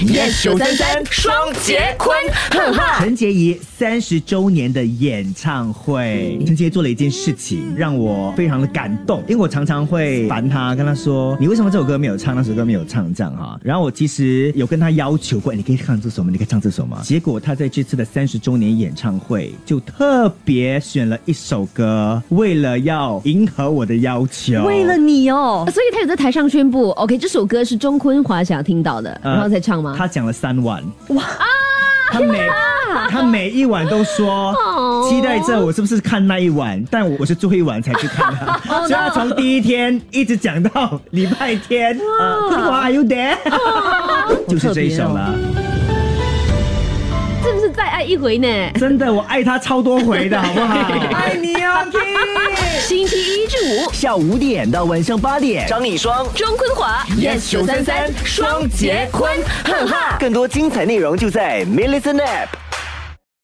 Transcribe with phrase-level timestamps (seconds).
[0.00, 1.32] yes 九三三双
[1.62, 2.16] 节坤，
[2.50, 3.00] 哈哈。
[3.00, 13.58] 陈洁仪三十周年的演唱会，陈洁仪做了一件事情，让我非常的感动，因为我常常会烦他，跟他说你为什么这首歌没有唱，那首歌没有唱这样哈。
[13.62, 16.30] 然后我其实有跟他要求过，你可以唱这首吗？
[16.32, 17.00] 你可以唱这首吗？
[17.04, 29.94] 结果他在这次的三十周年演唱会就特别选了一首歌，为了要迎合我的要求，为了你哦，所以他有在台上宣布，OK，这首歌是钟坤华想要听到的，然后再唱吗？
[29.96, 31.44] 他讲了三晚，哇啊！
[32.10, 32.48] 他每
[33.10, 34.54] 他每一晚都说
[35.08, 41.98] 期待着我是不是看那一晚，但我我是最后一晚才去看 的，所以他从第一天一直讲到礼拜天。
[42.48, 43.36] 坤华，Are you there？
[44.48, 45.34] 就是这一首了。
[47.42, 48.48] 是不是再爱一回呢？
[48.78, 50.74] 真的，我爱他超多回的，好不好？
[51.14, 51.98] 爱你啊，K！
[52.80, 53.23] 星期
[53.64, 53.92] 五。
[53.92, 59.30] 下午五点到晚上八点，张丽双、钟坤华，yes 九三三双节坤，
[59.64, 60.16] 哈哈！
[60.20, 62.73] 更多精彩内容就在 m i l l i c e n App。